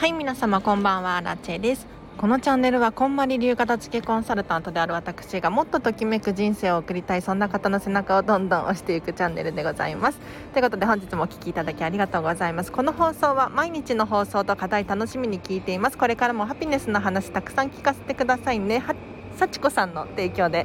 [0.00, 1.86] はい皆様こんばんはラチェです。
[2.16, 10.18] このチャンネルはこんまり流片付けコンサルタントである私がもっとときめく人生を送りたいそんな方の背中をどんどん押していくチャンネルでございます。
[10.54, 12.72] ということで本日もお聴きいただきありがとうございます。
[12.72, 15.98] この放送は毎日の放送と課題楽しみに聞いています。
[15.98, 18.78] これからもハピネスの話たくさん聞かせてくださいね。
[18.78, 18.94] は
[19.36, 20.64] 幸子さんの提供で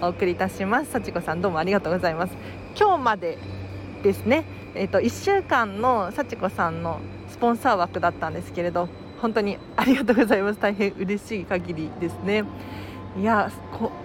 [0.00, 0.92] お送りいたします。
[0.92, 2.32] 幸子さんどうもありがとうございます。
[2.74, 3.36] 今日まで
[4.02, 4.44] ですね。
[4.74, 7.00] えっ、ー、と1週間の幸子さんの
[7.42, 8.88] スポンサー枠だったんですけれど
[9.20, 10.60] 本当にありがとうございます。
[10.60, 12.44] 大変嬉しい限りですね。
[13.18, 13.50] いや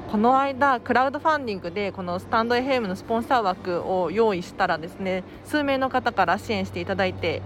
[0.09, 7.44] この間クラウドファンディングでこのスタンド FM のスポンサー枠を用意したらですね数名の方から支援していただいて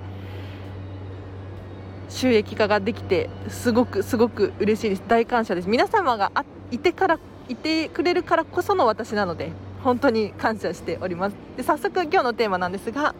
[2.07, 5.03] 収益化ができてすごくすごく嬉しいです。
[5.09, 5.67] 大感謝です。
[5.67, 6.31] 皆様が
[6.71, 9.51] いてからいてくれるからこその私なので
[9.83, 11.35] 本当に感謝しております。
[11.57, 13.13] で早速今日のテーマなんですが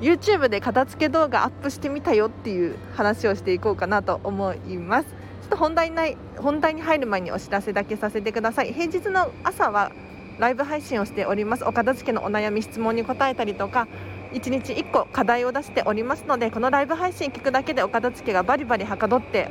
[0.00, 5.06] YouTube で片付け動画アップしてみたよっていう話をしていこうかなと思います。
[5.06, 8.72] ちょっと本題ない本題に入る前にお知らせだけさせてください。
[8.72, 9.92] 平日の朝は
[10.38, 11.64] ライブ配信をしております。
[11.64, 13.88] お片付けのお悩み質問に答えたりとか
[14.32, 19.50] 1日1個課題を出しておりますのでこのライブ配信聞くだけでお片付けがバリバリはかどって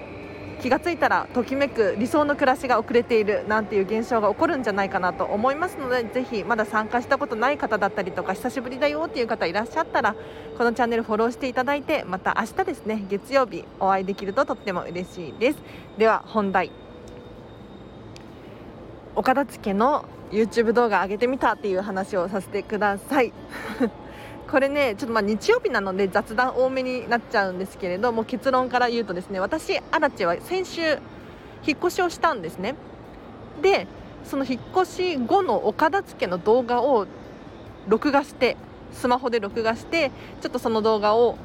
[0.62, 10.16] 気がついたらときめく理想の暮らしが遅れているなんていう現象が起こるんじゃないかなと思いますのでぜひまだ参加したことない方だったりとか久しぶりだよっていう方いらっしゃったら
[10.58, 15.60] このチャンネルフォローしていただいてまた明日ですね月曜日お会いできるととっても嬉しいです。
[15.98, 16.72] では本題。
[19.16, 23.32] お片付けの YouTube 動画上げてみたっていう話をさせてください。
[24.50, 30.82] これねちょっとま日曜日なので雑談多めになっちゃうんですけれども結論から言うとですね私アラは先週
[31.66, 32.76] 引っ越しをしたんですね。
[33.62, 33.88] で
[34.24, 37.08] その引っ越し後のお片付けの動画を
[37.88, 38.58] 録画して
[38.92, 41.38] スマホで録画してちょっとその動画を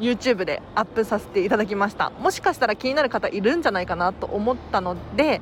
[0.00, 2.10] YouTube でアップさせていただきました。
[2.10, 5.40] もしかしたら気になる方いるんじゃないかなと思ったので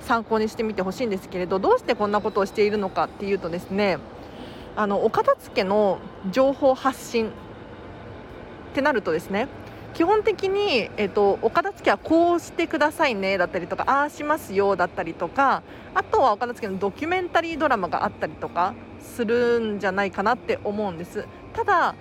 [0.00, 3.98] 参考にしてみてほしいんですけれどどうしてこんなことをしているのかっていうとですね
[4.76, 5.98] あのお片付けの
[6.30, 7.30] 情報発信っ
[8.74, 9.48] てなるとですね
[9.94, 15.62] 基本的に、えーと、お片付けはこうしてくださいねだったりとかああしますよだったりとか
[15.94, 21.26] あとはお片付けのドキュメンタリードラマがあったりとかするんじゃないかなって思うんです。
[21.52, 21.94] ただ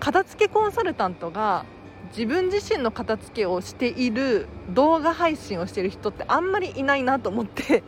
[0.00, 1.64] 片付けコンサルタントが
[2.10, 7.82] 自分自身の片付けをしている動画配信をしている人ってあんまりいないなと思って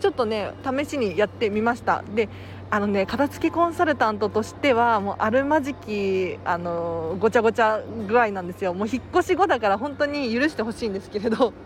[0.00, 2.04] ちょっとね試しにやってみました。
[2.14, 2.28] で
[2.68, 8.74] あのね片付けコンサルタントとしてはもうあるまじきあのごちゃごちゃ具合なんですよ。
[8.74, 11.52] もう引っ越し後だから本当に許してほしいんですけれど。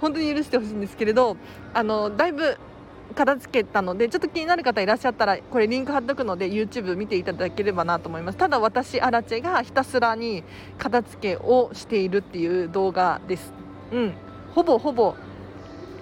[0.00, 1.36] 本当に許してほしいんですけれど。
[1.74, 2.56] あのだいぶ
[3.14, 8.38] 片付けたのでちょっと気になる方いらっしゃったらこれリンク貼っておくので YouTube 見ていただければなと思います。
[8.38, 10.44] ただ私アラチェがひたすらに
[10.78, 13.52] 片付けをしているっていう動画です。
[13.92, 14.12] うん。
[14.54, 15.14] ほぼほぼ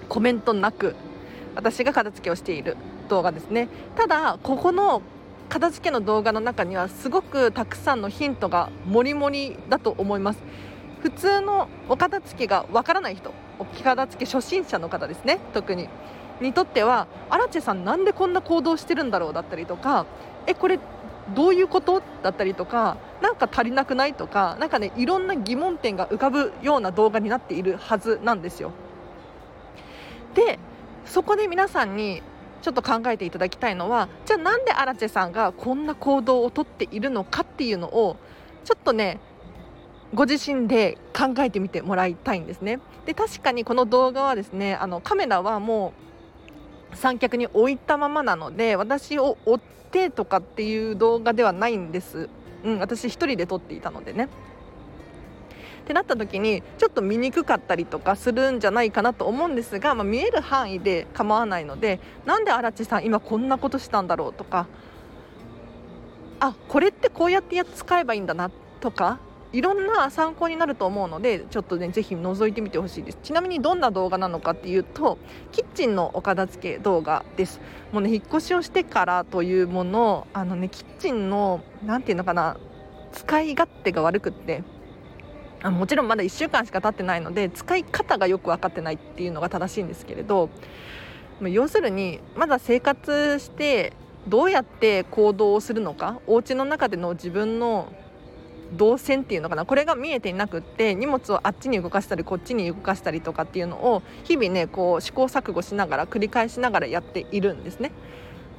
[0.08, 0.96] コメントなく
[1.54, 2.76] 私が片付けをしている。
[3.08, 3.68] 動画ですね。
[3.96, 5.02] ただここの
[5.48, 10.42] 片付けの動画の中にはすごくたくさんのヒントがもりもりだと思います。
[11.00, 15.88] 普通のお片付けがわからない人お片付け初心者の方ですね特に。
[16.40, 20.06] にとってはアラチェさんなんでこんな行動してるんだろうだったりとか
[20.46, 20.78] えこれ
[21.34, 28.70] どういうことだったりとか何か足りなくないとか何かねいろんな疑問点が浮かぶような動画になっているはずなんですよ。
[30.34, 30.58] で
[31.04, 32.22] そこで皆さんに
[32.62, 38.16] ちょっと考えていただきたいのはじゃあなんでアラチェさんがこんな行動をとっているのかっていうのを
[38.64, 39.20] ちょっとね
[40.14, 42.80] ご自身で考えてみてもらいたいんですね。
[43.04, 45.92] で確かにこの動画はですねあのカメラはも
[46.92, 52.28] う三脚に置いたままなので私を追ってとかっていう動画ではないんです、
[52.64, 54.28] うん、私1人で撮っていたのでね。
[55.88, 64.66] ってなった時にちょっと見にくかったりとかするんじゃないかなと思うんですが、まあ、見える範囲で構わないのでなんで荒地さん今こんなことしたんだろうとか
[66.40, 69.18] あこれってこうやってや使えばいいんだなとか
[69.54, 73.18] いろんな参考になると思うのでちょっとねぜひ覗いてみてほしいです。
[73.22, 75.16] ちなみにどんな動画なのかっていうと
[75.52, 77.58] キッチンのお片付け動画です。
[77.92, 82.58] もうね引っ越しをしてからというものあのねキッチンの何て言うのかな
[83.12, 84.62] 使い勝手が悪くって
[85.62, 90.50] あもちろんまだ1週間しか経ってないので使い方がよく分かってないっていうのが正しいんですけれど
[91.42, 93.92] 要するにまだ生活して
[94.26, 97.92] どうやって行動をするのかお家の中での自分の
[98.72, 107.92] 動線っていうのかなこれが見えていなくって荷物をあっちに動かしたりこっちに動かしたりとかっていうのを日々ねこう試行錯誤しながら繰り返しながらやっているんですね。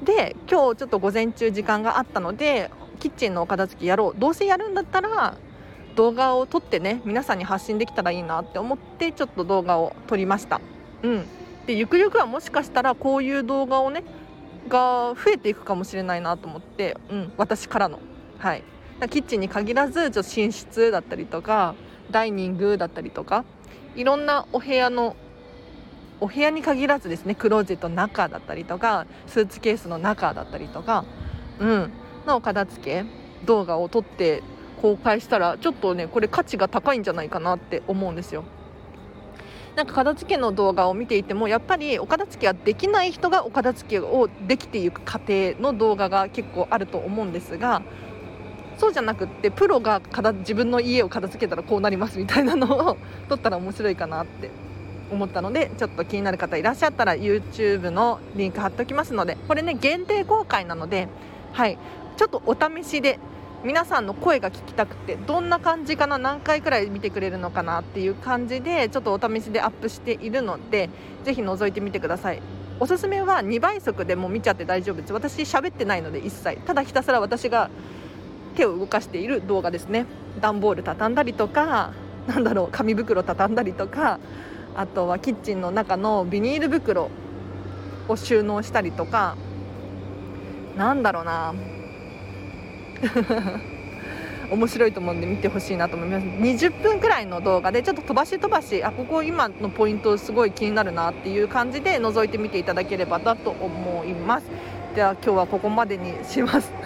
[0.02, 5.36] で今日ちょっと午前中時間があったのでキッチンのお片付けやろうどうせやるんだったら
[5.96, 10.60] 動画を撮ってね皆さんに発信できたらいいなって思ってちょっと動画を撮りました。
[11.02, 11.26] うん。
[11.66, 14.04] でゆくゆくはもしかしたらこういう動画をね
[14.68, 18.00] が増えていくかもしれないなと思って、うん、私からの。
[18.38, 18.62] はい。
[19.08, 21.74] キッチンに限らずちょっと寝室だったりとか
[22.10, 23.44] ダイニングだったりとか
[23.96, 25.16] いろんなお部屋の
[26.20, 31.06] お部屋に限らずですねクローゼットの中だったりとかスーツケースの中だったりとか、
[31.58, 31.90] うん、
[32.26, 33.04] の片付け
[33.46, 34.42] 動画を撮って
[34.80, 38.44] 公開したらちょっとねこれ価値が高いんじゃないかなって思うんですよ。
[39.76, 47.80] なんか片付けの動画を見ていてもやっぱりお片付けができない人がお片付けをできていく過程の動画が結構あると思うんですが
[48.78, 50.00] そうじゃなくってプロが
[50.40, 52.96] 自分の家を片付けたらこうなりますみたいなのを
[53.28, 54.50] 撮ったら面白いかなって
[55.12, 61.08] 思ったのでちょっと気になる方いらっしゃったら YouTube のリンク貼っておきますのでこれね限定公開なので
[61.52, 61.78] はい
[62.16, 63.18] ちょっとお試しで
[63.62, 70.88] 皆さんの声が聞きたくてどんな感じかな何回くらい見てくれるのかなっていう感じでちょっとお試しでアップしているので
[71.24, 72.40] ぜひ覗いてみてください。
[72.82, 75.12] おすすめは2倍速でも見ちゃって大丈夫です。
[75.12, 76.56] 私喋ってないので一切。
[76.62, 77.68] ただひたすら私が
[78.56, 80.06] 手を動かしている動画ですね。
[80.40, 81.92] 段ボール畳んだりとか
[82.26, 84.18] なんだろう紙袋畳んだりとか
[84.74, 87.10] あとはキッチンの中のビニール袋
[88.08, 89.36] を収納したりとか
[90.76, 91.52] なんだろうな
[94.50, 96.26] 面白いと思うんで見てほしいなと思います。
[96.26, 104.46] 20分くらいの動画でちょっと飛ばし飛ばしあここ今のポイントすごい気になるなっていう感じで覗いてみていただければだと思います。
[104.94, 106.72] では今日はここまでにします。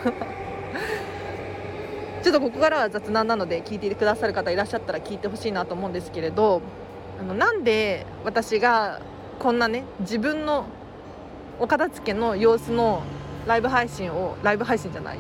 [2.23, 6.63] ちょっとここからは雑談なので聞いてくださる方いらっしゃったら聞いてほしいなと思うんですけれど
[7.21, 9.01] あのなんで私が
[9.39, 10.65] こんなね自分の
[11.61, 13.03] お片付けの様子の
[13.47, 15.19] ライブ配信をライブ配信じゃない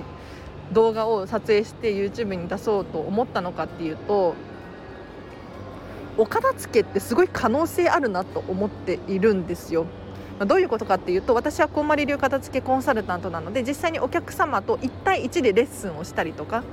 [0.72, 4.34] 動画を撮影して YouTube に出そうと思ったのかっていうと
[6.16, 9.87] お片付けってすごい可能性あるなと思っているんですよ。
[10.46, 16.64] どういうことかっていうと私はこんまり流片付けコンサルタントなので実際にお客様と1対1でレッスンをしたりとか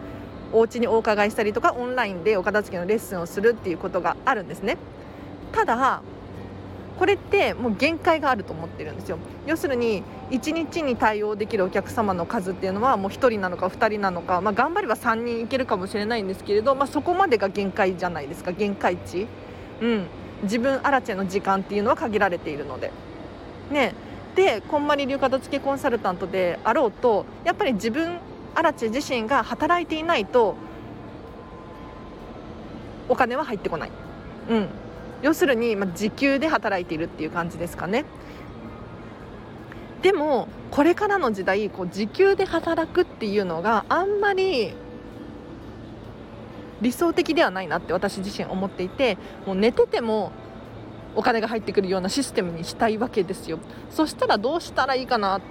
[0.52, 4.78] お家にお伺いしたりとかオンラインでお片付けのレッスンをするっていうことがあるんですね
[5.52, 6.02] ただ
[7.02, 9.18] これってもう限界があると思ってるんですよ。
[9.48, 18.52] 要するに1日に対応できるお客様の数っていうのはもう1人なのか2人なのか、まあ、頑張れば3人いけるかもしれないんですけれど、まあ、そこまでが限界じゃないですか。
[18.52, 19.26] 限界値。
[19.82, 20.06] うん。
[20.44, 22.92] 自分アラチェの時間っていうのは限られているので。
[23.72, 23.96] ね。
[24.36, 28.20] でこんまり流片付けコンサルタントであろうとやっぱり自分
[28.54, 30.54] 荒地自身が働いていないと
[33.10, 33.92] お金は入ってこない、
[34.50, 34.68] うん、
[35.22, 38.06] 要するに、ま、時給で働いているっていう感じですかね。
[40.02, 44.74] でもこれからの時代こう時給で働くっていうのがあんまり
[46.82, 50.32] 理想的ではないなって私自身思っていてもう寝てても
[51.16, 53.60] お金が入ってくるようなシステムにしたいわけですよ。
[53.90, 55.46] そしたらどうしたらいいかなって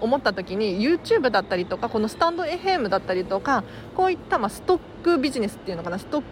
[0.00, 3.64] 思った時に YouTube だったりとかこのスタンド FM だったりとか
[3.94, 6.22] こういったまストックビジネスっていうのかなストッ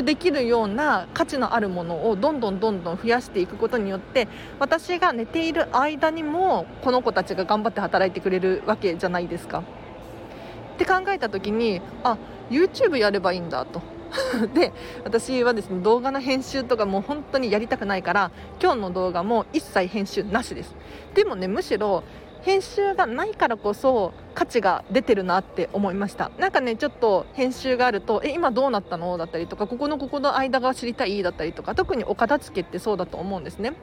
[0.00, 4.28] できるような価値のあるものをどんどんどんどん増やしていくことによって
[4.58, 9.62] 私が寝ている間にもこの子たちが頑張って働いてくれるわけじゃないですか。
[10.74, 12.16] って考えた時にあ
[12.50, 13.82] YouTube やればいいんだと。
[14.54, 14.72] で
[15.04, 20.74] 私はですね動画の編集とかもう本当にやりたくないから今日の動画も一切編集なしです
[21.14, 22.04] でもねむしろ
[22.42, 26.32] 編集がないからこそ価値が出てるなって思いました。
[26.38, 33.74] なんかねちょっと編集があると「え今どうなったの?」だったりとか「ここのここの間が知りたい」だったりとか特にお片付けってそうだと思うんですね。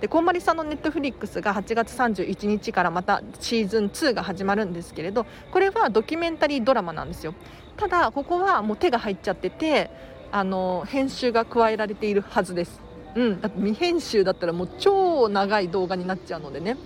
[0.00, 7.34] でこんまりさんのネットフリックスが8月31日からまたシーズン2が始まるんですけれどこれはドキュメンタリードラマなんですよ。
[7.76, 9.90] ただここはもう手が入っちゃってて
[10.30, 12.80] あの編集が加えられているはずです。
[13.16, 16.76] うん、だって未編集だったらもう超長い動画になっちゃうのでね。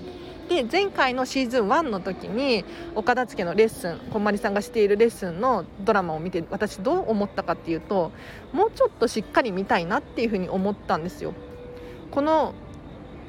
[0.48, 2.64] で前回のシーズン1の時に
[2.94, 8.12] 岡田付のレッスンこんまりさんがしているレッスンのドラマを見て私どう思ったかっていうと
[8.52, 11.34] もうちょっとしっかり見たいなっていうふうに思ったんですよ。
[12.10, 12.54] この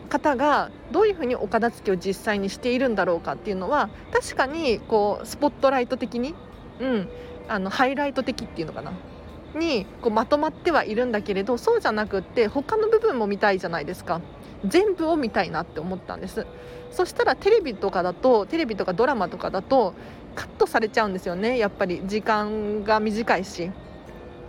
[0.08, 6.34] 方がどういうふうに岡田付を実際にしているんだろうかっていうのは確かにこうスポットライト的に、
[6.80, 7.10] うん、
[7.48, 8.92] あのハイライト的っていうのかな
[9.56, 14.22] にこうまとまってはいるんだけれどそうじゃなくって他の部分も見たいじゃないですか。
[14.66, 16.46] 全部を見たいなって思ったんです。
[16.92, 19.94] そしたらテレビとかだとテレビとかドラマとかだと
[20.36, 21.58] カットされちゃうんですよね。
[21.58, 23.72] やっぱり時間が短いし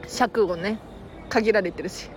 [0.07, 0.79] 尺をね
[1.29, 2.11] 限られてるし。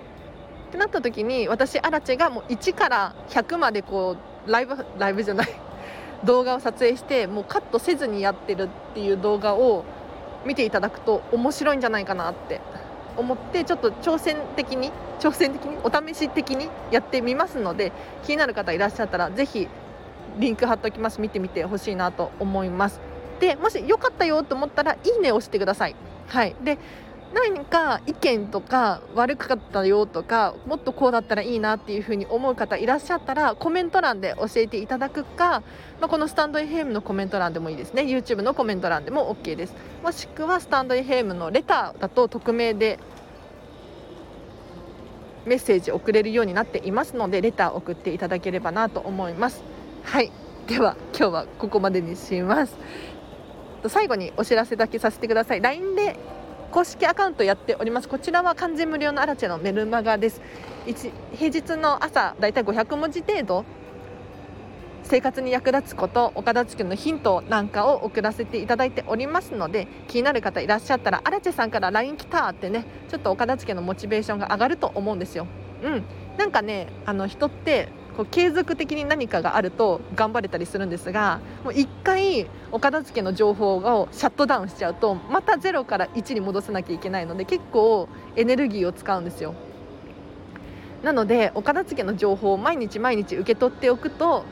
[0.70, 5.48] ってなった時に私アラチェがもう1から100までこうライブライブじゃない
[6.24, 9.86] 動画を撮影してもうカットせずにやってるっていう動画を
[10.46, 12.62] 見ていただくと面白いんじゃないかなって
[13.16, 17.92] 思ってちょっと挑戦的に挑戦的にお試し的にやってみますので
[18.24, 19.68] 気になる方いらっしゃったら是非
[20.40, 21.22] リンク貼っておきます。
[21.22, 23.00] 見てみてほしいなと思います。
[23.40, 25.96] でもし良かったよと思ったらいいねを押してください。
[26.28, 26.56] はい。
[26.64, 26.80] で
[27.34, 35.64] 何か意見とか悪かったよとかもっとこうだったらいいなっていうふうに思う方いらっしゃったらコメント欄で教えていただくか、
[36.00, 38.04] まあ、このスタンド FM のコメント欄でもいいですね。
[38.04, 39.76] YouTube のコメント欄でも OK です。
[40.04, 43.00] もしくはスタンド FM のレターだと匿名で
[45.46, 49.64] メッセージ送れるようになっていますのでレター送っていただければなと思います。
[50.04, 50.32] はい。
[50.68, 52.78] では今日はここまでにします。
[53.88, 55.62] 最後にお知らせだけさせてください。
[55.62, 56.16] LINE で
[56.74, 58.10] 公式アカウントやっております。
[58.10, 60.42] こちらは完全無料のアラチェのメルマガです。
[61.36, 63.64] 平日の朝だいたい500文字程度
[65.04, 75.46] 生活に役立つことお片付けのヒントなんかを送らせていただいておりますので気になる方いらっしゃったらアラチェさんから LINE 来たってねちょっとお片付けのモチベーションが上がると思うんですよ。
[75.84, 76.04] うん、
[76.40, 89.56] なんかねあの人ってこう継続的に何かがあると頑張れたりするんですがもう1回お片付けの情報をシャットダウンしちゃうとまた0から1に戻さなきゃいけないので結構エネルギーを使うんですよ。
[91.04, 94.46] なのでお片付けの情報を毎日毎日受け取っておくと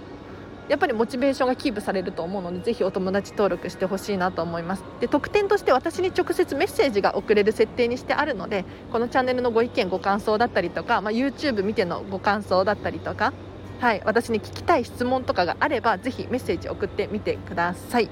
[0.68, 4.84] やっぱりモチベーションがキープされると思うのでぜひお友達登録してほしいなと思います。
[5.00, 13.34] で特典として私に直接メッセージが送れる設定にしてあるのでこのチャンネルのご意見ご感想だったりとか、まあ、YouTube 見てのご感想だったりとか
[13.82, 18.12] はい、私に聞きたい質問とかがあればぜひメッセージ送ってみてください。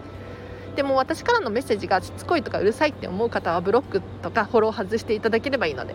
[0.75, 5.93] でも私からのメッセージがしつこいとかうるさいって思う方はブロックとかフォロー外していただければいいので。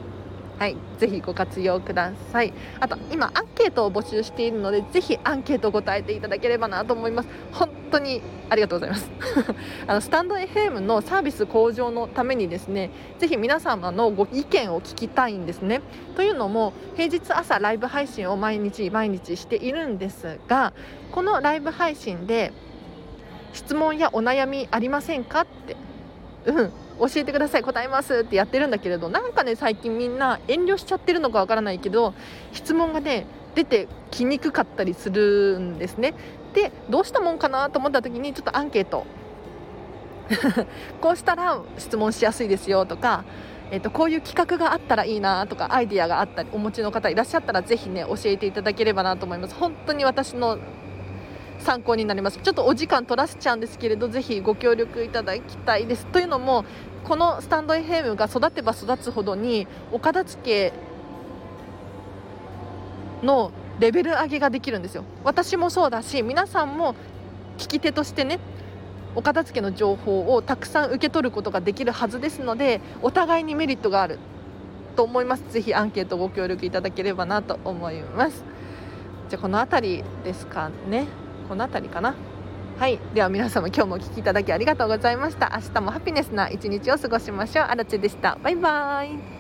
[0.57, 2.55] はい、ぜひご活用ください。
[2.79, 7.29] あと今アンケートを募集しているのでぜひアンケートを答えていただければなと思います。
[7.51, 9.11] 本当にありがとうございます。
[9.87, 15.81] あのスタンド FM のサービス向上のためにですねぜひ皆様のご意見を聞きたいんですね。
[16.17, 20.73] というのも平日朝ライブ配信を毎日毎日しているんですが
[21.13, 22.53] このライブ配信で
[23.53, 25.77] 質問やお悩みありませんかって
[26.47, 27.63] うん教えてください。
[27.63, 32.15] 答えますってやってるんだけれどなんかね最近みんな遠慮しちゃってるのかわからないけど
[32.53, 36.15] 質問がね出てきにくかったりするんですね。
[36.55, 39.05] でどうしたもんかなと思った時にちょっとアンケート。
[41.03, 43.25] こうしたら質問しやすいですよとか
[43.71, 49.55] えーと、こういう企画があったらいいなとかアイディアがあったりお持ちの方いらっしゃったらぜひね教えていただければなと思います。
[49.55, 50.59] 本当に私の
[51.59, 52.39] 参考になります。
[52.39, 56.07] ちょっとお時間取らせちゃうんですけれどぜひご協力いただきたいです。
[56.07, 56.65] というのも
[57.05, 60.73] このスタンド FM が育てば育つほどにお片付け
[63.25, 65.05] のレベル上げができるんですよ。
[65.25, 66.95] 私もそうだし皆さんも
[67.59, 68.39] 聞き手としてね
[69.15, 74.19] お片付けの情報をたくさん受け取ることができるはずですのでお互いにメリットがある。
[74.95, 75.45] と思います。
[75.51, 78.45] ぜひアンケートご協力いただければなと思います。
[79.29, 81.07] じゃあこの辺りですかね。
[81.49, 82.15] この辺りかな。
[82.79, 82.99] はい。
[83.13, 85.53] では皆様今日もお聴きいただきありがとうございました。
[85.55, 87.65] 明日もハピネスな一日を過ごしましょう。
[87.67, 88.39] あらでした。
[88.43, 89.34] バイバーイ。